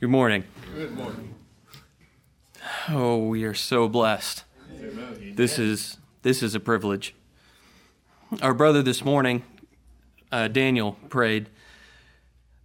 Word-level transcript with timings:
Good 0.00 0.08
morning. 0.08 0.44
Good 0.74 0.96
morning. 0.96 1.34
Oh, 2.88 3.18
we 3.18 3.44
are 3.44 3.52
so 3.52 3.86
blessed. 3.86 4.44
Amen. 4.74 5.34
This 5.36 5.58
is 5.58 5.98
this 6.22 6.42
is 6.42 6.54
a 6.54 6.60
privilege. 6.60 7.14
Our 8.40 8.54
brother 8.54 8.82
this 8.82 9.04
morning, 9.04 9.42
uh, 10.32 10.48
Daniel, 10.48 10.92
prayed 11.10 11.50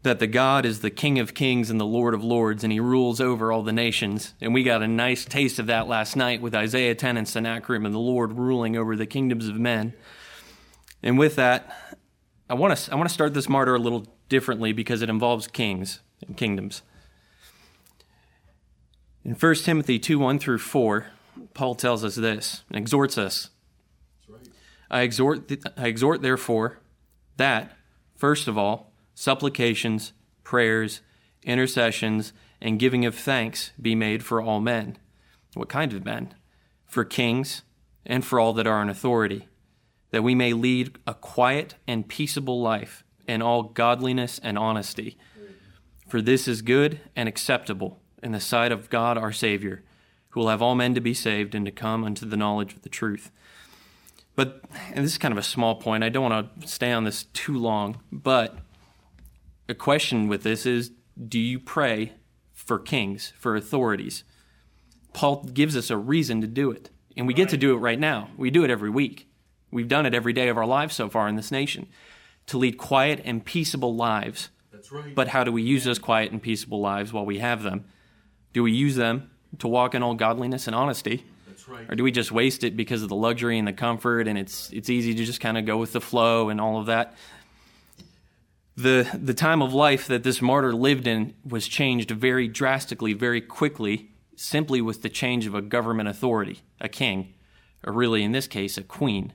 that 0.04 0.20
the 0.20 0.28
God 0.28 0.66
is 0.66 0.80
the 0.80 0.90
King 0.90 1.20
of 1.20 1.34
Kings 1.34 1.70
and 1.70 1.78
the 1.78 1.86
Lord 1.86 2.14
of 2.14 2.24
Lords, 2.24 2.64
and 2.64 2.72
He 2.72 2.80
rules 2.80 3.20
over 3.20 3.52
all 3.52 3.64
the 3.64 3.74
nations. 3.74 4.34
And 4.40 4.54
we 4.54 4.64
got 4.64 4.82
a 4.82 4.88
nice 4.88 5.26
taste 5.26 5.60
of 5.60 5.68
that 5.68 5.90
last 5.90 6.16
night 6.16 6.42
with 6.42 6.56
Isaiah 6.56 6.96
10 6.96 7.18
and 7.18 7.28
Sennacherib 7.28 7.84
and 7.84 7.94
the 7.94 8.00
Lord 8.00 8.32
ruling 8.32 8.78
over 8.78 8.96
the 8.96 9.06
kingdoms 9.06 9.50
of 9.50 9.58
men. 9.58 9.94
And 11.04 11.20
with 11.20 11.36
that, 11.36 11.98
I 12.50 12.54
want 12.54 12.78
to 12.78 12.94
I 12.94 12.96
want 12.96 13.10
to 13.10 13.14
start 13.14 13.34
this 13.34 13.50
martyr 13.50 13.76
a 13.76 13.80
little 13.80 14.08
differently 14.30 14.72
because 14.72 15.02
it 15.02 15.10
involves 15.10 15.48
kings 15.48 16.00
and 16.26 16.38
kingdoms. 16.38 16.82
In 19.26 19.34
1 19.34 19.56
Timothy 19.56 19.98
2 19.98 20.20
1 20.20 20.38
through 20.38 20.60
4, 20.60 21.08
Paul 21.56 21.74
tells 21.74 22.04
us 22.04 22.14
this 22.14 22.64
and 22.70 22.78
exhorts 22.78 23.18
us. 23.18 23.50
I 24.92 25.02
exhort, 25.02 25.52
I 25.76 25.88
exhort, 25.88 26.22
therefore, 26.22 26.80
that, 27.38 27.76
first 28.16 28.48
of 28.48 28.56
all, 28.56 28.94
supplications, 29.16 30.14
prayers, 30.44 31.02
intercessions, 31.42 32.34
and 32.62 32.78
giving 32.78 33.04
of 33.04 33.16
thanks 33.16 33.72
be 33.82 33.96
made 33.96 34.24
for 34.24 34.44
all 34.44 34.62
men. 34.62 35.00
What 35.56 35.70
kind 35.70 35.92
of 35.92 36.06
men? 36.06 36.36
For 36.86 37.04
kings 37.04 37.64
and 38.06 38.24
for 38.24 38.40
all 38.40 38.54
that 38.54 38.68
are 38.68 38.84
in 38.84 38.90
authority, 38.90 39.48
that 40.12 40.22
we 40.22 40.36
may 40.36 40.54
lead 40.54 41.00
a 41.08 41.16
quiet 41.16 41.74
and 41.88 42.08
peaceable 42.08 42.62
life 42.62 43.04
in 43.28 43.42
all 43.42 43.64
godliness 43.64 44.40
and 44.44 44.56
honesty. 44.56 45.18
For 46.08 46.22
this 46.22 46.48
is 46.48 46.62
good 46.62 47.02
and 47.16 47.28
acceptable 47.28 48.02
in 48.26 48.32
the 48.32 48.40
sight 48.42 48.72
of 48.72 48.90
God 48.90 49.20
our 49.20 49.32
Savior, 49.32 49.84
who 50.30 50.40
will 50.40 50.50
have 50.50 50.62
all 50.62 50.74
men 50.74 50.96
to 50.96 51.00
be 51.00 51.14
saved 51.14 51.54
and 51.54 51.64
to 51.68 51.72
come 51.72 52.04
unto 52.04 52.26
the 52.26 52.36
knowledge 52.36 52.74
of 52.74 52.82
the 52.82 52.90
truth. 52.90 53.32
But, 54.36 54.64
and 54.92 55.06
this 55.06 55.12
is 55.14 55.18
kind 55.20 55.32
of 55.32 55.38
a 55.38 55.44
small 55.44 55.76
point, 55.76 56.04
I 56.04 56.10
don't 56.10 56.30
want 56.30 56.62
to 56.62 56.68
stay 56.68 56.92
on 56.92 57.04
this 57.04 57.26
too 57.26 57.58
long, 57.58 58.02
but 58.12 58.58
a 59.70 59.76
question 59.76 60.28
with 60.28 60.42
this 60.42 60.66
is 60.66 60.92
do 61.30 61.40
you 61.40 61.60
pray 61.60 62.14
for 62.52 62.80
kings, 62.80 63.32
for 63.38 63.56
authorities? 63.56 64.24
Paul 65.14 65.44
gives 65.44 65.78
us 65.78 65.90
a 65.92 65.96
reason 65.96 66.42
to 66.42 66.48
do 66.48 66.72
it, 66.72 66.90
and 67.16 67.28
we 67.28 67.34
get 67.34 67.50
to 67.50 67.58
do 67.58 67.74
it 67.74 67.78
right 67.78 68.00
now. 68.00 68.30
We 68.36 68.50
do 68.50 68.66
it 68.66 68.72
every 68.72 68.90
week. 68.90 69.30
We've 69.72 69.88
done 69.88 70.06
it 70.06 70.16
every 70.16 70.34
day 70.34 70.50
of 70.50 70.58
our 70.58 70.66
lives 70.66 70.96
so 70.96 71.10
far 71.10 71.28
in 71.28 71.36
this 71.36 71.52
nation 71.52 71.88
to 72.48 72.58
lead 72.58 72.78
quiet 72.78 73.22
and 73.24 73.46
peaceable 73.46 73.96
lives. 73.96 74.50
That's 74.72 74.92
right. 74.92 75.14
But 75.14 75.30
how 75.30 75.44
do 75.44 75.52
we 75.52 75.62
use 75.62 75.84
those 75.84 76.00
quiet 76.00 76.32
and 76.32 76.42
peaceable 76.42 76.82
lives 76.82 77.14
while 77.14 77.26
we 77.26 77.38
have 77.38 77.62
them? 77.64 77.86
Do 78.56 78.64
we 78.64 78.72
use 78.72 78.96
them 78.96 79.32
to 79.60 79.68
walk 79.68 79.96
in 79.96 80.02
all 80.02 80.14
godliness 80.14 80.66
and 80.66 80.74
honesty? 80.74 81.26
Right. 81.68 81.92
Or 81.92 81.96
do 81.96 82.04
we 82.04 82.12
just 82.12 82.32
waste 82.32 82.64
it 82.64 82.78
because 82.78 83.04
of 83.04 83.10
the 83.10 83.16
luxury 83.16 83.60
and 83.60 83.68
the 83.68 83.74
comfort 83.74 84.30
and 84.30 84.38
it's 84.38 84.70
it's 84.72 84.90
easy 84.90 85.14
to 85.14 85.26
just 85.26 85.42
kind 85.42 85.58
of 85.58 85.66
go 85.66 85.76
with 85.76 85.92
the 85.92 86.00
flow 86.00 86.48
and 86.48 86.62
all 86.62 86.80
of 86.80 86.86
that? 86.86 87.18
The 88.78 89.10
the 89.14 89.34
time 89.34 89.62
of 89.62 89.74
life 89.74 90.08
that 90.08 90.24
this 90.24 90.42
martyr 90.42 90.74
lived 90.74 91.06
in 91.06 91.34
was 91.44 91.68
changed 91.68 92.12
very 92.12 92.48
drastically, 92.48 93.12
very 93.12 93.42
quickly, 93.42 94.12
simply 94.38 94.80
with 94.80 95.02
the 95.02 95.10
change 95.10 95.46
of 95.46 95.54
a 95.54 95.62
government 95.62 96.08
authority, 96.08 96.62
a 96.80 96.88
king, 96.88 97.34
or 97.86 97.92
really 97.92 98.24
in 98.24 98.32
this 98.32 98.48
case, 98.48 98.78
a 98.78 98.84
queen. 98.84 99.34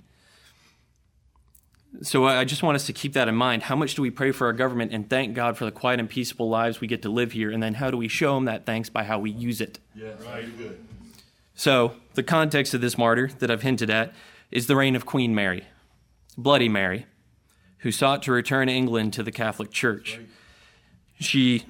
So 2.02 2.24
I 2.24 2.44
just 2.44 2.62
want 2.62 2.76
us 2.76 2.86
to 2.86 2.92
keep 2.92 3.14
that 3.14 3.26
in 3.26 3.34
mind. 3.34 3.64
How 3.64 3.74
much 3.74 3.94
do 3.94 4.02
we 4.02 4.10
pray 4.10 4.30
for 4.30 4.46
our 4.46 4.52
government 4.52 4.92
and 4.92 5.10
thank 5.10 5.34
God 5.34 5.58
for 5.58 5.64
the 5.64 5.72
quiet 5.72 5.98
and 5.98 6.08
peaceful 6.08 6.48
lives 6.48 6.80
we 6.80 6.86
get 6.86 7.02
to 7.02 7.10
live 7.10 7.32
here? 7.32 7.50
And 7.50 7.62
then 7.62 7.74
how 7.74 7.90
do 7.90 7.96
we 7.96 8.06
show 8.06 8.36
them 8.36 8.44
that 8.44 8.64
thanks 8.64 8.88
by 8.88 9.04
how 9.04 9.18
we 9.18 9.30
use 9.30 9.60
it? 9.60 9.80
Yes, 9.94 10.22
good. 10.56 10.78
So, 11.54 11.94
the 12.14 12.22
context 12.22 12.74
of 12.74 12.80
this 12.80 12.96
martyr 12.96 13.30
that 13.40 13.50
I've 13.50 13.62
hinted 13.62 13.90
at 13.90 14.14
is 14.50 14.66
the 14.66 14.76
reign 14.76 14.96
of 14.96 15.04
Queen 15.04 15.34
Mary, 15.34 15.64
Bloody 16.38 16.68
Mary, 16.68 17.06
who 17.78 17.92
sought 17.92 18.22
to 18.22 18.32
return 18.32 18.68
England 18.68 19.12
to 19.14 19.22
the 19.22 19.32
Catholic 19.32 19.70
Church. 19.70 20.20
She 21.18 21.64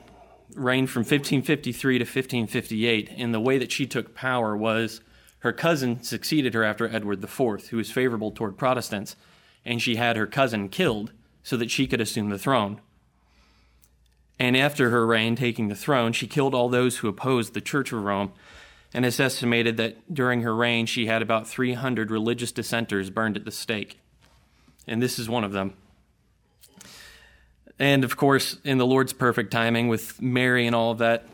reigned 0.54 0.90
from 0.90 1.00
1553 1.00 1.98
to 1.98 2.04
1558, 2.04 3.10
and 3.16 3.34
the 3.34 3.40
way 3.40 3.58
that 3.58 3.72
she 3.72 3.86
took 3.86 4.14
power 4.14 4.56
was 4.56 5.00
her 5.40 5.52
cousin 5.52 6.02
succeeded 6.02 6.54
her 6.54 6.62
after 6.62 6.88
Edward 6.88 7.22
IV, 7.24 7.68
who 7.70 7.76
was 7.76 7.90
favorable 7.90 8.30
toward 8.30 8.56
Protestants, 8.56 9.16
and 9.64 9.80
she 9.80 9.96
had 9.96 10.16
her 10.16 10.26
cousin 10.26 10.68
killed 10.68 11.12
so 11.42 11.56
that 11.56 11.70
she 11.70 11.86
could 11.86 12.00
assume 12.00 12.30
the 12.30 12.38
throne. 12.38 12.80
And 14.38 14.56
after 14.56 14.90
her 14.90 15.06
reign 15.06 15.36
taking 15.36 15.68
the 15.68 15.74
throne, 15.74 16.12
she 16.12 16.26
killed 16.26 16.54
all 16.54 16.68
those 16.68 16.98
who 16.98 17.08
opposed 17.08 17.52
the 17.52 17.60
Church 17.60 17.92
of 17.92 18.02
Rome 18.02 18.32
and 18.92 19.06
it's 19.06 19.20
estimated 19.20 19.76
that 19.76 20.12
during 20.12 20.42
her 20.42 20.54
reign 20.54 20.86
she 20.86 21.06
had 21.06 21.22
about 21.22 21.46
300 21.46 22.10
religious 22.10 22.50
dissenters 22.50 23.10
burned 23.10 23.36
at 23.36 23.44
the 23.44 23.52
stake. 23.52 24.00
And 24.86 25.00
this 25.00 25.18
is 25.18 25.28
one 25.28 25.44
of 25.44 25.52
them. 25.52 25.74
And 27.78 28.04
of 28.04 28.16
course, 28.16 28.58
in 28.64 28.78
the 28.78 28.86
Lord's 28.86 29.12
perfect 29.12 29.52
timing, 29.52 29.88
with 29.88 30.20
Mary 30.20 30.66
and 30.66 30.74
all 30.74 30.90
of 30.90 30.98
that 30.98 31.26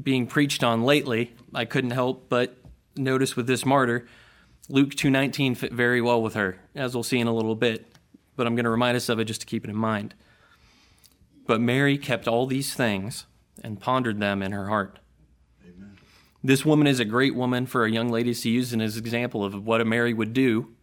being 0.00 0.26
preached 0.26 0.62
on 0.62 0.84
lately, 0.84 1.32
I 1.54 1.64
couldn't 1.64 1.90
help 1.90 2.28
but 2.28 2.56
notice 2.94 3.36
with 3.36 3.46
this 3.46 3.64
martyr, 3.64 4.06
Luke 4.68 4.94
2:19 4.94 5.56
fit 5.56 5.72
very 5.72 6.00
well 6.00 6.22
with 6.22 6.34
her, 6.34 6.58
as 6.74 6.94
we'll 6.94 7.02
see 7.02 7.18
in 7.18 7.26
a 7.26 7.34
little 7.34 7.54
bit. 7.54 7.86
But 8.36 8.46
I'm 8.46 8.54
going 8.54 8.64
to 8.64 8.70
remind 8.70 8.96
us 8.96 9.08
of 9.08 9.18
it 9.18 9.24
just 9.24 9.40
to 9.40 9.46
keep 9.46 9.64
it 9.64 9.70
in 9.70 9.76
mind. 9.76 10.14
But 11.46 11.60
Mary 11.60 11.96
kept 11.96 12.28
all 12.28 12.46
these 12.46 12.74
things 12.74 13.26
and 13.64 13.80
pondered 13.80 14.20
them 14.20 14.42
in 14.42 14.52
her 14.52 14.68
heart. 14.68 14.98
This 16.44 16.64
woman 16.64 16.86
is 16.86 17.00
a 17.00 17.04
great 17.04 17.34
woman 17.34 17.66
for 17.66 17.84
a 17.84 17.90
young 17.90 18.10
lady 18.10 18.32
to 18.32 18.50
use 18.50 18.68
as 18.68 18.72
an 18.74 18.80
example 18.80 19.44
of 19.44 19.66
what 19.66 19.80
a 19.80 19.84
Mary 19.84 20.14
would 20.14 20.32
do 20.32 20.74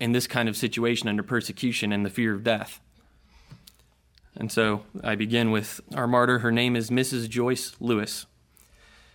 in 0.00 0.12
this 0.12 0.26
kind 0.26 0.48
of 0.48 0.56
situation 0.56 1.08
under 1.08 1.22
persecution 1.22 1.92
and 1.92 2.04
the 2.04 2.10
fear 2.10 2.34
of 2.34 2.44
death. 2.44 2.80
And 4.34 4.50
so 4.50 4.84
I 5.02 5.14
begin 5.14 5.50
with 5.50 5.80
our 5.94 6.06
martyr. 6.06 6.38
Her 6.38 6.52
name 6.52 6.76
is 6.76 6.90
Mrs. 6.90 7.28
Joyce 7.28 7.74
Lewis. 7.80 8.26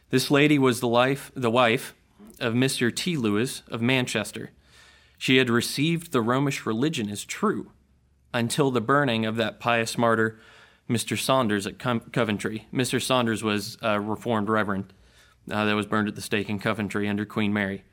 This 0.10 0.30
lady 0.30 0.60
was 0.60 0.82
the, 0.82 0.88
life, 0.88 1.32
the 1.36 1.52
wife 1.52 1.96
of 2.42 2.54
Mr. 2.54 2.94
T. 2.94 3.16
Lewis 3.16 3.64
of 3.70 3.82
Manchester. 3.82 4.52
She 5.18 5.38
had 5.38 5.50
received 5.50 6.12
the 6.12 6.22
Romish 6.22 6.66
religion 6.66 7.10
as 7.10 7.24
true 7.24 7.72
until 8.34 8.72
the 8.72 8.82
burning 8.82 9.26
of 9.26 9.36
that 9.36 9.60
pious 9.60 9.98
martyr, 9.98 10.40
Mr. 10.90 11.18
Saunders 11.18 11.68
at 11.68 11.80
Coventry. 11.80 12.68
Mr. 12.74 13.02
Saunders 13.02 13.44
was 13.44 13.78
a 13.82 14.00
Reformed 14.00 14.50
Reverend 14.50 14.94
uh, 15.50 15.66
that 15.66 15.76
was 15.76 15.86
burned 15.86 16.08
at 16.08 16.16
the 16.16 16.22
stake 16.22 16.50
in 16.50 16.60
Coventry 16.60 17.08
under 17.08 17.26
Queen 17.26 17.54
Mary. 17.54 17.84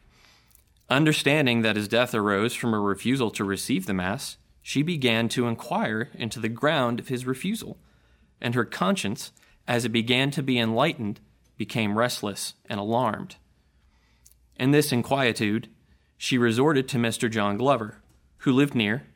Understanding 0.90 1.62
that 1.62 1.76
his 1.76 1.86
death 1.86 2.14
arose 2.14 2.54
from 2.54 2.72
a 2.72 2.80
refusal 2.80 3.30
to 3.32 3.44
receive 3.44 3.86
the 3.86 3.94
Mass, 3.94 4.38
she 4.62 4.82
began 4.82 5.28
to 5.30 5.46
inquire 5.46 6.08
into 6.14 6.40
the 6.40 6.48
ground 6.48 6.98
of 6.98 7.08
his 7.08 7.26
refusal, 7.26 7.78
and 8.40 8.54
her 8.54 8.64
conscience, 8.64 9.32
as 9.66 9.84
it 9.84 9.90
began 9.90 10.30
to 10.30 10.42
be 10.42 10.58
enlightened, 10.58 11.20
became 11.58 11.98
restless 11.98 12.54
and 12.66 12.80
alarmed. 12.80 13.36
In 14.58 14.70
this 14.72 14.92
inquietude, 14.92 15.68
she 16.16 16.36
resorted 16.36 16.88
to 16.88 16.98
Mr. 16.98 17.30
John 17.30 17.56
Glover, 17.56 18.02
who 18.38 18.52
lived 18.52 18.74
near, 18.74 19.06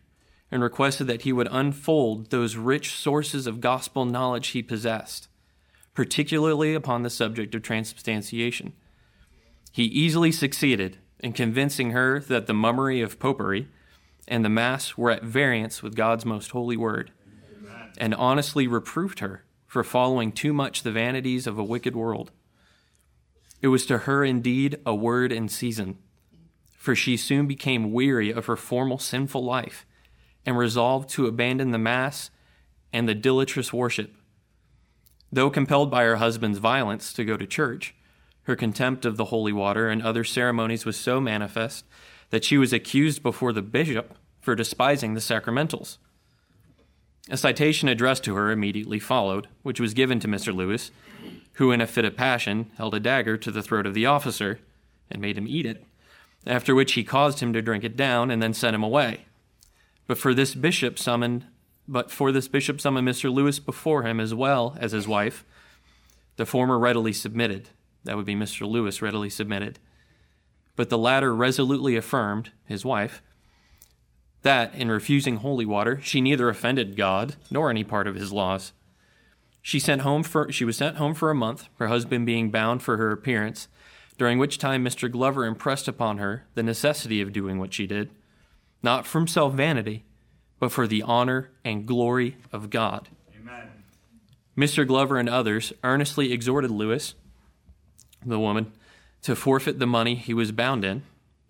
and 0.51 0.63
requested 0.63 1.07
that 1.07 1.23
he 1.23 1.33
would 1.33 1.49
unfold 1.51 2.31
those 2.31 2.57
rich 2.57 2.95
sources 2.95 3.47
of 3.47 3.61
gospel 3.61 4.05
knowledge 4.05 4.49
he 4.49 4.63
possessed 4.63 5.29
particularly 5.95 6.75
upon 6.75 7.03
the 7.03 7.11
subject 7.11 7.55
of 7.55 7.63
transubstantiation. 7.63 8.73
He 9.73 9.85
easily 9.85 10.33
succeeded 10.33 10.99
in 11.21 11.33
convincing 11.33 11.91
her 11.91 12.21
that 12.21 12.47
the 12.47 12.55
mummery 12.55 13.01
of 13.01 13.19
popery 13.19 13.69
and 14.27 14.45
the 14.45 14.49
Mass 14.49 14.97
were 14.97 15.11
at 15.11 15.23
variance 15.23 15.83
with 15.83 15.97
God's 15.97 16.25
most 16.25 16.53
holy 16.53 16.77
word, 16.77 17.11
and 17.99 18.15
honestly 18.15 18.67
reproved 18.67 19.19
her 19.19 19.45
for 19.67 19.85
following 19.85 20.33
too 20.33 20.53
much 20.53 20.83
the 20.83 20.93
vanities 20.93 21.47
of 21.47 21.59
a 21.59 21.65
wicked 21.65 21.97
world. 21.97 22.31
It 23.62 23.69
was 23.69 23.87
to 23.87 23.99
her 23.99 24.23
indeed 24.25 24.79
a 24.85 24.94
word 24.94 25.32
in 25.32 25.49
season, 25.49 25.97
for 26.76 26.94
she 26.94 27.17
soon 27.17 27.47
became 27.47 27.93
weary 27.93 28.31
of 28.31 28.44
her 28.47 28.56
formal 28.56 28.99
sinful 28.99 29.43
life 29.43 29.87
and 30.44 30.59
resolved 30.59 31.09
to 31.11 31.26
abandon 31.26 31.70
the 31.70 31.79
Mass 31.79 32.31
and 32.93 33.09
the 33.09 33.12
idolatrous 33.12 33.73
worship 33.73 34.14
Though 35.32 35.49
compelled 35.49 35.91
by 35.91 36.05
her 36.05 36.17
husband's 36.17 36.59
violence 36.59 37.14
to 37.14 37.25
go 37.25 37.38
to 37.38 37.47
church, 37.47 37.94
her 38.43 38.55
contempt 38.55 39.06
of 39.06 39.17
the 39.17 39.26
holy 39.26 39.53
water 39.53 39.88
and 39.88 40.03
other 40.03 40.25
ceremonies 40.25 40.85
was 40.85 40.99
so 40.99 41.20
manifest 41.20 41.87
that 42.29 42.44
she 42.44 42.59
was 42.59 42.73
accused 42.73 43.23
before 43.23 43.53
the 43.55 43.62
bishop 43.62 44.14
for 44.41 44.55
despising 44.55 45.14
the 45.14 45.20
sacramentals. 45.20 45.97
A 47.31 47.37
citation 47.38 47.88
addressed 47.88 48.25
to 48.25 48.35
her 48.35 48.50
immediately 48.50 48.99
followed, 48.99 49.49
which 49.62 49.81
was 49.81 49.94
given 49.94 50.20
to 50.20 50.29
Mr. 50.29 50.55
Lewis, 50.55 50.91
who, 51.54 51.70
in 51.70 51.81
a 51.81 51.87
fit 51.87 52.04
of 52.04 52.16
passion, 52.16 52.70
held 52.76 52.94
a 52.94 53.00
dagger 53.00 53.37
to 53.37 53.50
the 53.50 53.62
throat 53.62 53.87
of 53.87 53.94
the 53.94 54.06
officer 54.06 54.58
and 55.10 55.20
made 55.20 55.37
him 55.37 55.46
eat 55.46 55.66
it, 55.66 55.84
after 56.46 56.75
which 56.75 56.93
he 56.93 57.04
caused 57.04 57.40
him 57.40 57.52
to 57.52 57.62
drink 57.62 57.84
it 57.84 57.96
down 57.96 58.31
and 58.31 58.43
then 58.43 58.54
sent 58.54 58.75
him 58.75 58.82
away. 58.82 59.26
But 60.06 60.19
for 60.19 60.34
this 60.34 60.54
bishop 60.54 60.99
summoned 60.99 61.46
but 61.88 62.10
for 62.10 62.32
this 62.32 62.49
bishop 62.49 62.81
summoned 62.81 63.06
Mr. 63.08 63.32
Lewis 63.32 63.58
before 63.58 64.04
him 64.04 64.20
as 64.20 64.34
well 64.34 64.76
as 64.81 64.93
his 64.93 65.08
wife, 65.08 65.44
The 66.37 66.46
former 66.46 66.78
readily 66.78 67.12
submitted. 67.12 67.69
That 68.04 68.16
would 68.16 68.25
be 68.25 68.34
Mr. 68.34 68.66
Lewis 68.66 69.02
readily 69.02 69.28
submitted. 69.28 69.78
But 70.76 70.88
the 70.88 70.96
latter 70.96 71.34
resolutely 71.34 71.94
affirmed, 71.94 72.50
his 72.64 72.84
wife, 72.84 73.20
that 74.40 74.75
in 74.75 74.90
refusing 74.90 75.37
holy 75.37 75.66
water 75.66 76.00
she 76.02 76.20
neither 76.22 76.49
offended 76.49 76.96
God 76.96 77.37
nor 77.50 77.69
any 77.69 77.84
part 77.84 78.06
of 78.06 78.14
his 78.14 78.32
laws. 78.32 78.72
She 79.62 79.79
sent 79.79 80.03
home 80.03 80.25
for 80.25 80.50
she 80.50 80.64
was 80.64 80.76
sent 80.76 80.97
home 80.97 81.14
for 81.14 81.31
a 81.31 81.35
month, 81.35 81.69
her 81.79 81.87
husband 81.87 82.26
being 82.26 82.50
bound 82.50 82.82
for 82.82 82.97
her 82.97 83.12
appearance, 83.12 83.69
during 84.19 84.38
which 84.38 84.59
time 84.59 84.85
Mr. 84.85 85.11
Glover 85.11 85.47
impressed 85.47 85.87
upon 85.87 86.19
her 86.19 86.44
the 86.55 86.62
necessity 86.64 87.20
of 87.20 87.32
doing 87.32 87.59
what 87.59 87.73
she 87.73 87.87
did, 87.87 88.11
not 88.82 89.06
from 89.06 89.29
self 89.29 89.55
vanity, 89.55 90.05
but 90.59 90.73
for 90.73 90.87
the 90.87 91.03
honor 91.03 91.50
and 91.64 91.87
glory 91.87 92.37
of 92.53 92.70
God. 92.70 93.09
Amen. 93.41 93.70
Mr. 94.56 94.87
Glover 94.87 95.19
and 95.19 95.29
others 95.29 95.73
earnestly 95.85 96.32
exhorted 96.32 96.70
Lewis, 96.70 97.14
the 98.26 98.41
woman, 98.41 98.73
to 99.23 99.37
forfeit 99.37 99.79
the 99.79 99.87
money 99.87 100.17
he 100.17 100.35
was 100.35 100.50
bound 100.53 100.85
in, 100.85 101.03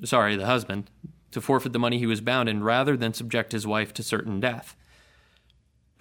sorry, 0.04 0.36
the 0.36 0.46
husband, 0.46 0.90
to 1.30 1.40
forfeit 1.40 1.72
the 1.72 1.78
money 1.78 1.98
he 1.98 2.06
was 2.06 2.20
bound 2.20 2.48
in 2.48 2.62
rather 2.62 2.96
than 2.96 3.14
subject 3.14 3.52
his 3.52 3.66
wife 3.66 3.94
to 3.94 4.02
certain 4.02 4.38
death. 4.38 4.76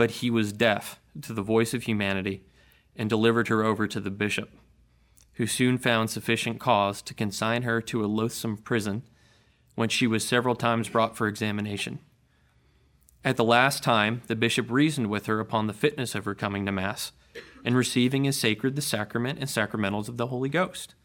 But 0.02 0.10
he 0.10 0.32
was 0.32 0.52
deaf 0.52 1.00
to 1.22 1.32
the 1.32 1.44
voice 1.44 1.76
of 1.76 1.84
humanity 1.84 2.42
and 2.96 3.08
delivered 3.08 3.50
her 3.50 3.64
over 3.64 3.86
to 3.86 4.00
the 4.00 4.10
bishop, 4.10 4.50
who 5.34 5.46
soon 5.46 5.78
found 5.78 6.10
sufficient 6.10 6.60
cause 6.60 7.04
to 7.04 7.14
consign 7.14 7.62
her 7.62 7.84
to 7.84 8.04
a 8.04 8.08
loathsome 8.08 8.58
prison, 8.58 9.04
whence 9.76 9.94
she 9.94 10.08
was 10.08 10.28
several 10.28 10.56
times 10.56 10.90
brought 10.90 11.16
for 11.16 11.28
examination. 11.28 12.00
At 13.24 13.38
the 13.38 13.44
last 13.44 13.84
time, 13.84 14.24
the 14.26 14.36
bishop 14.36 14.72
reasoned 14.72 15.12
with 15.12 15.28
her 15.28 15.40
upon 15.40 15.68
the 15.68 15.72
fitness 15.72 16.16
of 16.16 16.26
her 16.26 16.34
coming 16.34 16.66
to 16.66 16.72
Mass 16.72 17.12
and 17.64 17.76
receiving 17.76 18.26
as 18.26 18.36
sacred 18.36 18.76
the 18.76 18.82
sacrament 18.82 19.38
and 19.38 19.48
sacramentals 19.48 20.10
of 20.10 20.18
the 20.18 20.26
Holy 20.26 20.50
Ghost. 20.50 20.96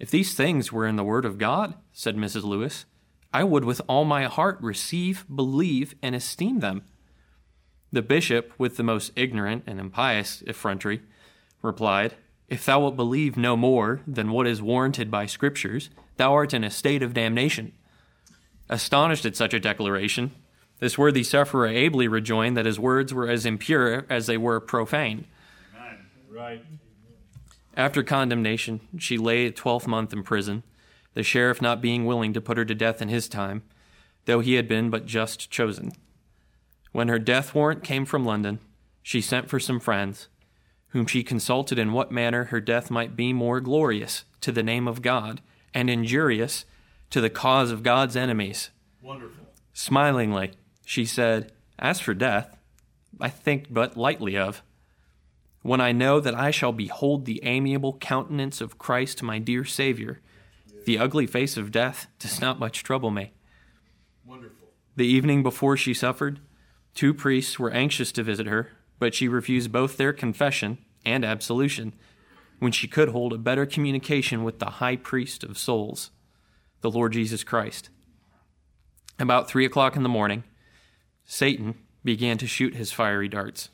If 0.00 0.10
these 0.10 0.34
things 0.34 0.72
were 0.72 0.88
in 0.88 0.96
the 0.96 1.04
Word 1.04 1.24
of 1.24 1.38
God, 1.38 1.74
said 1.92 2.16
Mrs. 2.16 2.42
Lewis, 2.42 2.86
I 3.32 3.44
would 3.44 3.64
with 3.64 3.80
all 3.86 4.04
my 4.04 4.24
heart 4.24 4.58
receive, 4.60 5.24
believe, 5.32 5.94
and 6.02 6.16
esteem 6.16 6.58
them. 6.58 6.82
The 7.94 8.02
bishop, 8.02 8.52
with 8.58 8.76
the 8.76 8.82
most 8.82 9.12
ignorant 9.14 9.62
and 9.68 9.78
impious 9.78 10.42
effrontery, 10.48 11.02
replied, 11.62 12.16
If 12.48 12.66
thou 12.66 12.80
wilt 12.80 12.96
believe 12.96 13.36
no 13.36 13.56
more 13.56 14.00
than 14.04 14.32
what 14.32 14.48
is 14.48 14.60
warranted 14.60 15.12
by 15.12 15.26
Scriptures, 15.26 15.90
thou 16.16 16.32
art 16.32 16.52
in 16.52 16.64
a 16.64 16.72
state 16.72 17.04
of 17.04 17.14
damnation. 17.14 17.70
Astonished 18.68 19.24
at 19.24 19.36
such 19.36 19.54
a 19.54 19.60
declaration, 19.60 20.32
this 20.80 20.98
worthy 20.98 21.22
sufferer 21.22 21.68
ably 21.68 22.08
rejoined 22.08 22.56
that 22.56 22.66
his 22.66 22.80
words 22.80 23.14
were 23.14 23.28
as 23.28 23.46
impure 23.46 24.06
as 24.10 24.26
they 24.26 24.38
were 24.38 24.58
profane. 24.58 25.26
Amen. 25.76 25.98
Right. 26.28 26.64
After 27.76 28.02
condemnation, 28.02 28.80
she 28.98 29.18
lay 29.18 29.46
a 29.46 29.52
twelfth 29.52 29.86
month 29.86 30.12
in 30.12 30.24
prison, 30.24 30.64
the 31.12 31.22
sheriff 31.22 31.62
not 31.62 31.80
being 31.80 32.06
willing 32.06 32.32
to 32.32 32.40
put 32.40 32.58
her 32.58 32.64
to 32.64 32.74
death 32.74 33.00
in 33.00 33.08
his 33.08 33.28
time, 33.28 33.62
though 34.24 34.40
he 34.40 34.54
had 34.54 34.66
been 34.66 34.90
but 34.90 35.06
just 35.06 35.48
chosen. 35.48 35.92
When 36.94 37.08
her 37.08 37.18
death 37.18 37.56
warrant 37.56 37.82
came 37.82 38.04
from 38.04 38.24
London, 38.24 38.60
she 39.02 39.20
sent 39.20 39.50
for 39.50 39.58
some 39.58 39.80
friends, 39.80 40.28
whom 40.90 41.06
she 41.06 41.24
consulted 41.24 41.76
in 41.76 41.92
what 41.92 42.12
manner 42.12 42.44
her 42.44 42.60
death 42.60 42.88
might 42.88 43.16
be 43.16 43.32
more 43.32 43.58
glorious 43.60 44.22
to 44.42 44.52
the 44.52 44.62
name 44.62 44.86
of 44.86 45.02
God 45.02 45.40
and 45.74 45.90
injurious 45.90 46.64
to 47.10 47.20
the 47.20 47.28
cause 47.28 47.72
of 47.72 47.82
God's 47.82 48.14
enemies. 48.14 48.70
Wonderful. 49.02 49.44
Smilingly, 49.72 50.52
she 50.86 51.04
said, 51.04 51.50
As 51.80 51.98
for 51.98 52.14
death, 52.14 52.56
I 53.20 53.28
think 53.28 53.74
but 53.74 53.96
lightly 53.96 54.36
of. 54.36 54.62
When 55.62 55.80
I 55.80 55.90
know 55.90 56.20
that 56.20 56.36
I 56.36 56.52
shall 56.52 56.72
behold 56.72 57.24
the 57.24 57.42
amiable 57.42 57.94
countenance 57.94 58.60
of 58.60 58.78
Christ 58.78 59.20
my 59.20 59.40
dear 59.40 59.64
Savior, 59.64 60.20
the 60.84 61.00
ugly 61.00 61.26
face 61.26 61.56
of 61.56 61.72
death 61.72 62.06
does 62.20 62.40
not 62.40 62.60
much 62.60 62.84
trouble 62.84 63.10
me. 63.10 63.32
Wonderful. 64.24 64.68
The 64.94 65.08
evening 65.08 65.42
before 65.42 65.76
she 65.76 65.92
suffered, 65.92 66.38
two 66.94 67.14
priests 67.14 67.58
were 67.58 67.70
anxious 67.70 68.12
to 68.12 68.22
visit 68.22 68.46
her, 68.46 68.70
but 68.98 69.14
she 69.14 69.28
refused 69.28 69.72
both 69.72 69.96
their 69.96 70.12
confession 70.12 70.78
and 71.04 71.24
absolution, 71.24 71.92
when 72.58 72.72
she 72.72 72.88
could 72.88 73.10
hold 73.10 73.32
a 73.32 73.38
better 73.38 73.66
communication 73.66 74.44
with 74.44 74.58
the 74.58 74.66
high 74.66 74.96
priest 74.96 75.44
of 75.44 75.58
souls, 75.58 76.10
the 76.80 76.90
Lord 76.90 77.12
Jesus 77.12 77.44
Christ. 77.44 77.90
About 79.18 79.48
three 79.48 79.64
o'clock 79.64 79.96
in 79.96 80.02
the 80.02 80.08
morning, 80.08 80.44
Satan 81.24 81.74
began 82.04 82.38
to 82.38 82.46
shoot 82.46 82.74
his 82.74 82.92
fiery 82.92 83.28
darts 83.28 83.70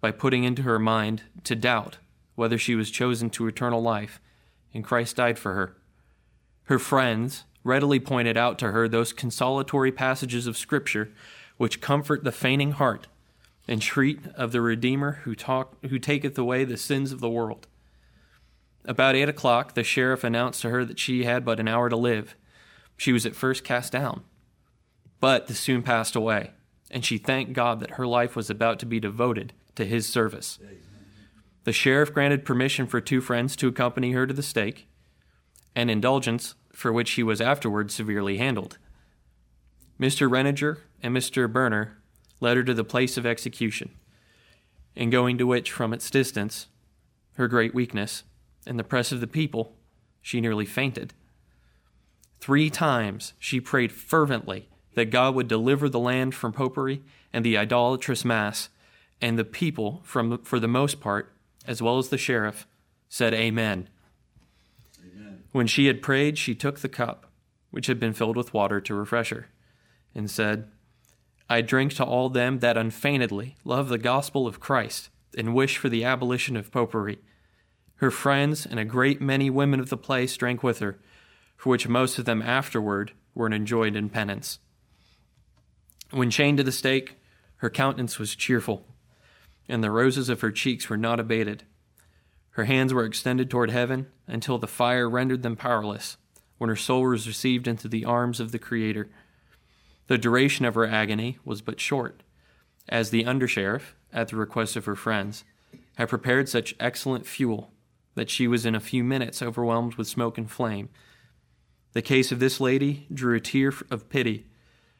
by 0.00 0.10
putting 0.10 0.44
into 0.44 0.62
her 0.62 0.78
mind 0.78 1.22
to 1.44 1.54
doubt 1.54 1.98
whether 2.34 2.58
she 2.58 2.74
was 2.74 2.90
chosen 2.90 3.30
to 3.30 3.46
eternal 3.46 3.82
life 3.82 4.20
and 4.74 4.84
Christ 4.84 5.16
died 5.16 5.38
for 5.38 5.54
her. 5.54 5.76
Her 6.64 6.78
friends 6.78 7.44
readily 7.64 8.00
pointed 8.00 8.36
out 8.36 8.58
to 8.58 8.72
her 8.72 8.88
those 8.88 9.12
consolatory 9.12 9.92
passages 9.92 10.46
of 10.46 10.56
Scripture 10.56 11.12
which 11.62 11.80
comfort 11.80 12.24
the 12.24 12.32
fainting 12.32 12.72
heart 12.72 13.06
and 13.68 13.80
treat 13.80 14.26
of 14.34 14.50
the 14.50 14.60
Redeemer 14.60 15.20
who, 15.22 15.32
talk, 15.32 15.76
who 15.86 15.96
taketh 15.96 16.36
away 16.36 16.64
the 16.64 16.76
sins 16.76 17.12
of 17.12 17.20
the 17.20 17.30
world. 17.30 17.68
About 18.84 19.14
eight 19.14 19.28
o'clock, 19.28 19.74
the 19.74 19.84
sheriff 19.84 20.24
announced 20.24 20.62
to 20.62 20.70
her 20.70 20.84
that 20.84 20.98
she 20.98 21.22
had 21.22 21.44
but 21.44 21.60
an 21.60 21.68
hour 21.68 21.88
to 21.88 21.94
live. 21.94 22.34
She 22.96 23.12
was 23.12 23.24
at 23.24 23.36
first 23.36 23.62
cast 23.62 23.92
down, 23.92 24.24
but 25.20 25.46
this 25.46 25.60
soon 25.60 25.84
passed 25.84 26.16
away, 26.16 26.50
and 26.90 27.04
she 27.04 27.16
thanked 27.16 27.52
God 27.52 27.78
that 27.78 27.92
her 27.92 28.08
life 28.08 28.34
was 28.34 28.50
about 28.50 28.80
to 28.80 28.86
be 28.86 28.98
devoted 28.98 29.52
to 29.76 29.84
his 29.84 30.08
service. 30.08 30.58
The 31.62 31.72
sheriff 31.72 32.12
granted 32.12 32.44
permission 32.44 32.88
for 32.88 33.00
two 33.00 33.20
friends 33.20 33.54
to 33.54 33.68
accompany 33.68 34.10
her 34.10 34.26
to 34.26 34.34
the 34.34 34.42
stake, 34.42 34.88
an 35.76 35.90
indulgence 35.90 36.56
for 36.72 36.92
which 36.92 37.12
he 37.12 37.22
was 37.22 37.40
afterward 37.40 37.92
severely 37.92 38.38
handled. 38.38 38.78
Mr. 40.00 40.28
Renninger 40.28 40.78
and 41.02 41.14
Mr. 41.14 41.52
Berner 41.52 41.98
led 42.40 42.56
her 42.56 42.64
to 42.64 42.74
the 42.74 42.84
place 42.84 43.16
of 43.16 43.26
execution, 43.26 43.90
in 44.94 45.10
going 45.10 45.38
to 45.38 45.46
which, 45.46 45.70
from 45.70 45.92
its 45.92 46.10
distance, 46.10 46.68
her 47.34 47.48
great 47.48 47.74
weakness, 47.74 48.24
and 48.66 48.78
the 48.78 48.84
press 48.84 49.12
of 49.12 49.20
the 49.20 49.26
people, 49.26 49.76
she 50.20 50.40
nearly 50.40 50.66
fainted. 50.66 51.14
Three 52.40 52.70
times 52.70 53.34
she 53.38 53.60
prayed 53.60 53.92
fervently 53.92 54.68
that 54.94 55.10
God 55.10 55.34
would 55.34 55.48
deliver 55.48 55.88
the 55.88 55.98
land 55.98 56.34
from 56.34 56.52
popery 56.52 57.02
and 57.32 57.44
the 57.44 57.56
idolatrous 57.56 58.24
mass, 58.24 58.68
and 59.20 59.38
the 59.38 59.44
people, 59.44 60.00
from, 60.04 60.38
for 60.38 60.58
the 60.58 60.68
most 60.68 61.00
part, 61.00 61.32
as 61.66 61.80
well 61.80 61.98
as 61.98 62.08
the 62.08 62.18
sheriff, 62.18 62.66
said 63.08 63.32
Amen. 63.32 63.88
Amen. 65.00 65.44
When 65.52 65.66
she 65.66 65.86
had 65.86 66.02
prayed, 66.02 66.36
she 66.36 66.54
took 66.54 66.80
the 66.80 66.88
cup, 66.88 67.30
which 67.70 67.86
had 67.86 68.00
been 68.00 68.12
filled 68.12 68.36
with 68.36 68.52
water 68.52 68.80
to 68.80 68.94
refresh 68.94 69.30
her, 69.30 69.46
and 70.14 70.30
said, 70.30 70.68
I 71.52 71.60
drink 71.60 71.92
to 71.96 72.04
all 72.04 72.30
them 72.30 72.60
that 72.60 72.78
unfeignedly 72.78 73.56
love 73.62 73.90
the 73.90 73.98
gospel 73.98 74.46
of 74.46 74.58
Christ 74.58 75.10
and 75.36 75.54
wish 75.54 75.76
for 75.76 75.90
the 75.90 76.02
abolition 76.02 76.56
of 76.56 76.72
popery. 76.72 77.18
Her 77.96 78.10
friends 78.10 78.64
and 78.64 78.80
a 78.80 78.86
great 78.86 79.20
many 79.20 79.50
women 79.50 79.78
of 79.78 79.90
the 79.90 79.98
place 79.98 80.34
drank 80.34 80.62
with 80.62 80.78
her, 80.78 80.98
for 81.58 81.68
which 81.68 81.86
most 81.86 82.18
of 82.18 82.24
them 82.24 82.40
afterward 82.40 83.12
were 83.34 83.48
enjoyed 83.48 83.96
in 83.96 84.08
penance. 84.08 84.60
When 86.10 86.30
chained 86.30 86.56
to 86.56 86.64
the 86.64 86.72
stake, 86.72 87.18
her 87.56 87.68
countenance 87.68 88.18
was 88.18 88.34
cheerful, 88.34 88.86
and 89.68 89.84
the 89.84 89.90
roses 89.90 90.30
of 90.30 90.40
her 90.40 90.52
cheeks 90.52 90.88
were 90.88 90.96
not 90.96 91.20
abated. 91.20 91.64
Her 92.52 92.64
hands 92.64 92.94
were 92.94 93.04
extended 93.04 93.50
toward 93.50 93.70
heaven 93.70 94.06
until 94.26 94.56
the 94.56 94.66
fire 94.66 95.06
rendered 95.06 95.42
them 95.42 95.56
powerless, 95.56 96.16
when 96.56 96.70
her 96.70 96.76
soul 96.76 97.02
was 97.02 97.28
received 97.28 97.68
into 97.68 97.88
the 97.88 98.06
arms 98.06 98.40
of 98.40 98.52
the 98.52 98.58
Creator. 98.58 99.10
The 100.12 100.18
duration 100.18 100.66
of 100.66 100.74
her 100.74 100.84
agony 100.84 101.38
was 101.42 101.62
but 101.62 101.80
short, 101.80 102.22
as 102.86 103.08
the 103.08 103.24
undersheriff, 103.24 103.94
at 104.12 104.28
the 104.28 104.36
request 104.36 104.76
of 104.76 104.84
her 104.84 104.94
friends, 104.94 105.42
had 105.94 106.10
prepared 106.10 106.50
such 106.50 106.74
excellent 106.78 107.24
fuel 107.24 107.72
that 108.14 108.28
she 108.28 108.46
was 108.46 108.66
in 108.66 108.74
a 108.74 108.78
few 108.78 109.04
minutes 109.04 109.40
overwhelmed 109.40 109.94
with 109.94 110.06
smoke 110.06 110.36
and 110.36 110.50
flame. 110.50 110.90
The 111.94 112.02
case 112.02 112.30
of 112.30 112.40
this 112.40 112.60
lady 112.60 113.06
drew 113.10 113.36
a 113.36 113.40
tear 113.40 113.72
of 113.90 114.10
pity 114.10 114.44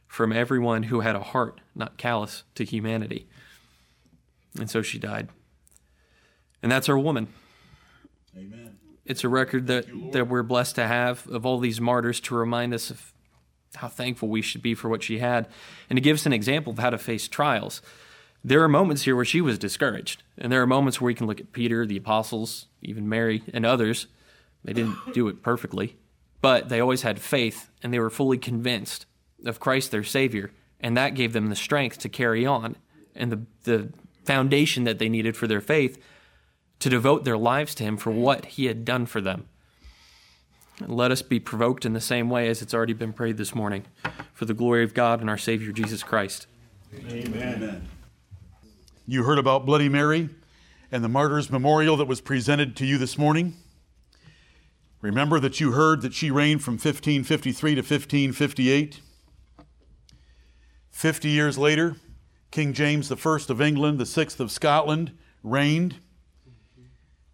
from 0.06 0.32
everyone 0.32 0.84
who 0.84 1.00
had 1.00 1.14
a 1.14 1.20
heart 1.20 1.60
not 1.74 1.98
callous 1.98 2.44
to 2.54 2.64
humanity. 2.64 3.28
And 4.58 4.70
so 4.70 4.80
she 4.80 4.98
died. 4.98 5.28
And 6.62 6.72
that's 6.72 6.88
our 6.88 6.98
woman. 6.98 7.28
Amen. 8.34 8.78
It's 9.04 9.24
a 9.24 9.28
record 9.28 9.66
that, 9.66 9.88
you, 9.88 10.10
that 10.12 10.28
we're 10.28 10.42
blessed 10.42 10.76
to 10.76 10.86
have 10.86 11.26
of 11.28 11.44
all 11.44 11.58
these 11.58 11.82
martyrs 11.82 12.18
to 12.20 12.34
remind 12.34 12.72
us 12.72 12.88
of 12.88 13.12
how 13.76 13.88
thankful 13.88 14.28
we 14.28 14.42
should 14.42 14.62
be 14.62 14.74
for 14.74 14.88
what 14.88 15.02
she 15.02 15.18
had 15.18 15.48
and 15.88 15.96
to 15.96 16.00
give 16.00 16.16
us 16.16 16.26
an 16.26 16.32
example 16.32 16.72
of 16.72 16.78
how 16.78 16.90
to 16.90 16.98
face 16.98 17.28
trials. 17.28 17.82
There 18.44 18.62
are 18.62 18.68
moments 18.68 19.02
here 19.02 19.14
where 19.14 19.24
she 19.24 19.40
was 19.40 19.58
discouraged, 19.58 20.22
and 20.36 20.52
there 20.52 20.62
are 20.62 20.66
moments 20.66 21.00
where 21.00 21.06
we 21.06 21.14
can 21.14 21.26
look 21.26 21.40
at 21.40 21.52
Peter, 21.52 21.86
the 21.86 21.96
apostles, 21.96 22.66
even 22.82 23.08
Mary, 23.08 23.42
and 23.52 23.64
others. 23.64 24.08
They 24.64 24.72
didn't 24.72 24.96
do 25.14 25.28
it 25.28 25.42
perfectly, 25.42 25.96
but 26.40 26.68
they 26.68 26.80
always 26.80 27.02
had 27.02 27.20
faith 27.20 27.70
and 27.82 27.92
they 27.92 27.98
were 27.98 28.10
fully 28.10 28.38
convinced 28.38 29.06
of 29.44 29.60
Christ 29.60 29.90
their 29.90 30.04
Savior, 30.04 30.50
and 30.80 30.96
that 30.96 31.14
gave 31.14 31.32
them 31.32 31.48
the 31.48 31.56
strength 31.56 31.98
to 31.98 32.08
carry 32.08 32.44
on 32.44 32.76
and 33.14 33.30
the, 33.30 33.42
the 33.64 33.92
foundation 34.24 34.84
that 34.84 34.98
they 34.98 35.08
needed 35.08 35.36
for 35.36 35.46
their 35.46 35.60
faith 35.60 36.02
to 36.80 36.88
devote 36.88 37.24
their 37.24 37.38
lives 37.38 37.74
to 37.76 37.84
Him 37.84 37.96
for 37.96 38.10
what 38.10 38.44
He 38.46 38.66
had 38.66 38.84
done 38.84 39.06
for 39.06 39.20
them. 39.20 39.46
Let 40.80 41.10
us 41.10 41.22
be 41.22 41.38
provoked 41.38 41.84
in 41.84 41.92
the 41.92 42.00
same 42.00 42.30
way 42.30 42.48
as 42.48 42.62
it's 42.62 42.72
already 42.74 42.94
been 42.94 43.12
prayed 43.12 43.36
this 43.36 43.54
morning 43.54 43.84
for 44.32 44.46
the 44.46 44.54
glory 44.54 44.82
of 44.82 44.94
God 44.94 45.20
and 45.20 45.28
our 45.28 45.38
Savior 45.38 45.70
Jesus 45.72 46.02
Christ. 46.02 46.46
Amen. 46.94 47.34
Amen. 47.34 47.88
You 49.06 49.24
heard 49.24 49.38
about 49.38 49.66
Bloody 49.66 49.88
Mary 49.88 50.30
and 50.90 51.04
the 51.04 51.08
martyr's 51.08 51.50
memorial 51.50 51.96
that 51.96 52.06
was 52.06 52.20
presented 52.20 52.76
to 52.76 52.86
you 52.86 52.98
this 52.98 53.18
morning. 53.18 53.54
Remember 55.00 55.40
that 55.40 55.60
you 55.60 55.72
heard 55.72 56.02
that 56.02 56.14
she 56.14 56.30
reigned 56.30 56.62
from 56.62 56.74
1553 56.74 57.74
to 57.74 57.80
1558. 57.80 59.00
Fifty 60.90 61.28
years 61.30 61.58
later, 61.58 61.96
King 62.50 62.72
James 62.72 63.10
I 63.10 63.16
of 63.16 63.60
England, 63.60 63.98
the 63.98 64.06
sixth 64.06 64.38
of 64.38 64.50
Scotland, 64.50 65.12
reigned, 65.42 65.96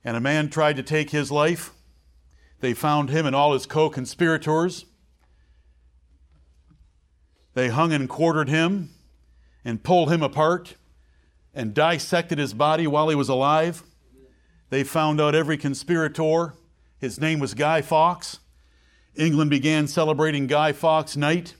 and 0.04 0.16
a 0.16 0.20
man 0.20 0.48
tried 0.48 0.76
to 0.76 0.82
take 0.82 1.10
his 1.10 1.30
life. 1.30 1.72
They 2.60 2.74
found 2.74 3.10
him 3.10 3.26
and 3.26 3.36
all 3.36 3.52
his 3.52 3.66
co 3.66 3.88
conspirators. 3.88 4.84
They 7.54 7.68
hung 7.68 7.92
and 7.92 8.08
quartered 8.08 8.48
him 8.48 8.90
and 9.64 9.82
pulled 9.82 10.12
him 10.12 10.22
apart 10.22 10.74
and 11.54 11.74
dissected 11.74 12.38
his 12.38 12.54
body 12.54 12.86
while 12.86 13.08
he 13.08 13.14
was 13.14 13.28
alive. 13.28 13.82
They 14.70 14.84
found 14.84 15.20
out 15.20 15.34
every 15.34 15.56
conspirator. 15.56 16.54
His 17.00 17.20
name 17.20 17.40
was 17.40 17.54
Guy 17.54 17.82
Fawkes. 17.82 18.38
England 19.16 19.50
began 19.50 19.88
celebrating 19.88 20.46
Guy 20.46 20.72
Fawkes 20.72 21.16
Night, 21.16 21.54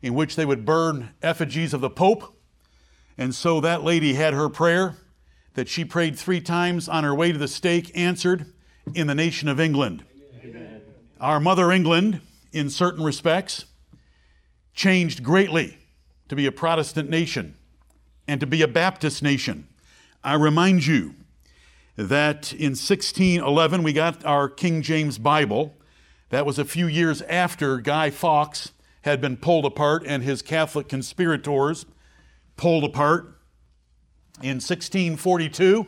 in 0.00 0.14
which 0.14 0.36
they 0.36 0.44
would 0.44 0.64
burn 0.64 1.10
effigies 1.22 1.74
of 1.74 1.80
the 1.80 1.90
Pope. 1.90 2.36
And 3.18 3.34
so 3.34 3.60
that 3.60 3.82
lady 3.82 4.14
had 4.14 4.34
her 4.34 4.48
prayer 4.48 4.96
that 5.54 5.68
she 5.68 5.84
prayed 5.84 6.16
three 6.16 6.40
times 6.40 6.88
on 6.88 7.04
her 7.04 7.14
way 7.14 7.32
to 7.32 7.38
the 7.38 7.48
stake 7.48 7.90
answered 7.94 8.46
in 8.94 9.06
the 9.06 9.14
nation 9.14 9.48
of 9.48 9.60
England. 9.60 10.04
Our 11.22 11.38
mother 11.38 11.70
England, 11.70 12.20
in 12.50 12.68
certain 12.68 13.04
respects, 13.04 13.66
changed 14.74 15.22
greatly 15.22 15.78
to 16.28 16.34
be 16.34 16.46
a 16.46 16.50
Protestant 16.50 17.08
nation 17.08 17.54
and 18.26 18.40
to 18.40 18.46
be 18.46 18.60
a 18.60 18.66
Baptist 18.66 19.22
nation. 19.22 19.68
I 20.24 20.34
remind 20.34 20.84
you 20.84 21.14
that 21.94 22.52
in 22.52 22.70
1611 22.70 23.84
we 23.84 23.92
got 23.92 24.24
our 24.24 24.48
King 24.48 24.82
James 24.82 25.16
Bible. 25.18 25.76
That 26.30 26.44
was 26.44 26.58
a 26.58 26.64
few 26.64 26.88
years 26.88 27.22
after 27.22 27.78
Guy 27.78 28.10
Fawkes 28.10 28.72
had 29.02 29.20
been 29.20 29.36
pulled 29.36 29.64
apart 29.64 30.02
and 30.04 30.24
his 30.24 30.42
Catholic 30.42 30.88
conspirators 30.88 31.86
pulled 32.56 32.82
apart. 32.82 33.38
In 34.40 34.56
1642, 34.56 35.86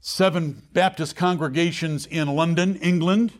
seven 0.00 0.62
Baptist 0.72 1.14
congregations 1.16 2.06
in 2.06 2.28
London, 2.28 2.76
England, 2.76 3.32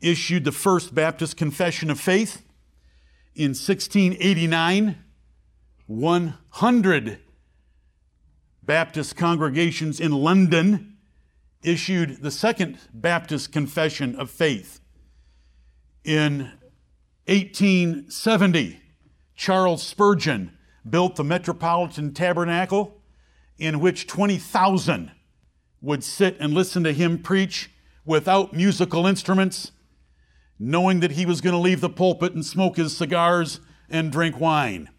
issued 0.00 0.44
the 0.44 0.52
first 0.52 0.94
Baptist 0.94 1.36
Confession 1.36 1.90
of 1.90 1.98
Faith. 1.98 2.42
In 3.34 3.50
1689, 3.50 4.96
100 5.86 7.18
Baptist 8.62 9.16
congregations 9.16 9.98
in 9.98 10.12
London 10.12 10.96
issued 11.62 12.22
the 12.22 12.30
Second 12.30 12.78
Baptist 12.92 13.52
Confession 13.52 14.14
of 14.16 14.30
Faith. 14.30 14.80
In 16.04 16.52
1870, 17.26 18.80
Charles 19.34 19.82
Spurgeon 19.82 20.56
built 20.88 21.16
the 21.16 21.24
Metropolitan 21.24 22.12
Tabernacle 22.14 23.02
in 23.58 23.80
which 23.80 24.06
20,000 24.06 25.10
would 25.80 26.04
sit 26.04 26.36
and 26.38 26.52
listen 26.52 26.84
to 26.84 26.92
him 26.92 27.18
preach 27.18 27.70
without 28.04 28.52
musical 28.52 29.06
instruments 29.06 29.72
knowing 30.62 31.00
that 31.00 31.12
he 31.12 31.24
was 31.24 31.40
going 31.40 31.54
to 31.54 31.58
leave 31.58 31.80
the 31.80 31.88
pulpit 31.88 32.34
and 32.34 32.44
smoke 32.44 32.76
his 32.76 32.94
cigars 32.94 33.60
and 33.88 34.12
drink 34.12 34.38
wine. 34.38 34.90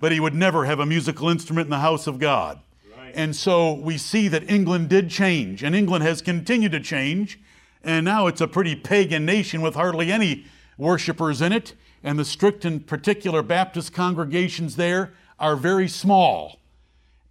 But 0.00 0.10
he 0.10 0.18
would 0.18 0.34
never 0.34 0.64
have 0.66 0.80
a 0.80 0.84
musical 0.84 1.28
instrument 1.28 1.66
in 1.66 1.70
the 1.70 1.78
house 1.78 2.08
of 2.08 2.18
God. 2.18 2.60
Right. 2.98 3.12
And 3.14 3.36
so 3.36 3.72
we 3.72 3.96
see 3.96 4.26
that 4.28 4.50
England 4.50 4.88
did 4.88 5.08
change, 5.08 5.62
and 5.62 5.76
England 5.76 6.02
has 6.02 6.20
continued 6.20 6.72
to 6.72 6.80
change, 6.80 7.38
and 7.84 8.04
now 8.04 8.26
it's 8.26 8.40
a 8.40 8.48
pretty 8.48 8.74
pagan 8.74 9.24
nation 9.24 9.62
with 9.62 9.76
hardly 9.76 10.10
any 10.10 10.44
worshipers 10.76 11.40
in 11.40 11.52
it, 11.52 11.74
and 12.02 12.18
the 12.18 12.24
strict 12.24 12.64
and 12.64 12.84
particular 12.84 13.42
Baptist 13.42 13.92
congregations 13.92 14.74
there 14.74 15.12
are 15.38 15.54
very 15.54 15.86
small, 15.86 16.58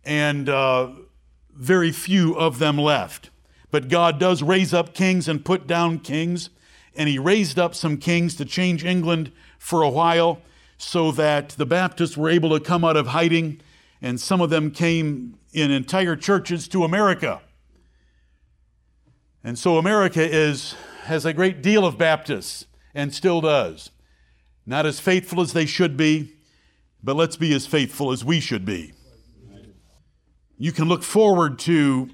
and 0.05 0.48
uh, 0.48 0.91
very 1.55 1.91
few 1.91 2.35
of 2.35 2.59
them 2.59 2.77
left. 2.77 3.29
But 3.71 3.89
God 3.89 4.19
does 4.19 4.43
raise 4.43 4.74
up 4.74 4.93
kings 4.93 5.27
and 5.27 5.43
put 5.43 5.67
down 5.67 6.00
kings 6.00 6.50
and 6.95 7.09
he 7.09 7.19
raised 7.19 7.59
up 7.59 7.75
some 7.75 7.97
kings 7.97 8.35
to 8.35 8.45
change 8.45 8.83
England 8.83 9.31
for 9.59 9.81
a 9.81 9.89
while 9.89 10.41
so 10.77 11.12
that 11.12 11.50
the 11.50 11.65
Baptists 11.65 12.17
were 12.17 12.29
able 12.29 12.50
to 12.50 12.59
come 12.59 12.83
out 12.83 12.97
of 12.97 13.07
hiding, 13.07 13.62
and 14.01 14.19
some 14.19 14.41
of 14.41 14.50
them 14.50 14.71
came 14.71 15.38
in 15.53 15.71
entire 15.71 16.15
churches 16.15 16.67
to 16.69 16.83
America. 16.83 17.41
And 19.43 19.57
so 19.57 19.77
America 19.77 20.21
is, 20.21 20.75
has 21.03 21.25
a 21.25 21.33
great 21.33 21.62
deal 21.62 21.85
of 21.85 21.97
Baptists 21.97 22.65
and 22.93 23.13
still 23.13 23.41
does. 23.41 23.91
Not 24.65 24.85
as 24.85 25.00
faithful 25.00 25.41
as 25.41 25.53
they 25.53 25.65
should 25.65 25.95
be, 25.95 26.33
but 27.03 27.15
let's 27.15 27.38
be 27.38 27.53
as 27.53 27.67
faithful 27.67 28.12
as 28.12 28.25
we 28.25 28.39
should 28.39 28.65
be. 28.65 28.93
You 30.57 30.71
can 30.71 30.88
look 30.88 31.03
forward 31.03 31.59
to 31.59 32.09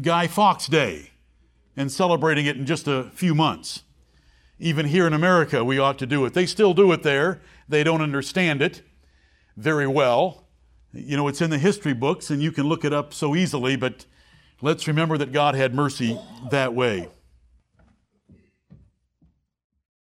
Guy 0.00 0.28
Fawkes 0.28 0.68
Day 0.68 1.10
and 1.76 1.90
celebrating 1.90 2.46
it 2.46 2.56
in 2.56 2.66
just 2.66 2.86
a 2.86 3.10
few 3.14 3.34
months. 3.34 3.82
Even 4.60 4.86
here 4.86 5.06
in 5.06 5.12
America, 5.12 5.64
we 5.64 5.78
ought 5.78 5.98
to 5.98 6.06
do 6.06 6.24
it. 6.24 6.34
They 6.34 6.46
still 6.46 6.72
do 6.72 6.92
it 6.92 7.02
there. 7.02 7.40
They 7.68 7.82
don't 7.82 8.00
understand 8.00 8.62
it 8.62 8.82
very 9.56 9.88
well. 9.88 10.46
You 10.92 11.16
know, 11.16 11.26
it's 11.26 11.40
in 11.40 11.50
the 11.50 11.58
history 11.58 11.94
books 11.94 12.30
and 12.30 12.40
you 12.40 12.52
can 12.52 12.68
look 12.68 12.84
it 12.84 12.92
up 12.92 13.12
so 13.12 13.34
easily, 13.34 13.74
but 13.74 14.06
let's 14.62 14.86
remember 14.86 15.18
that 15.18 15.32
God 15.32 15.56
had 15.56 15.74
mercy 15.74 16.18
that 16.50 16.74
way. 16.74 17.08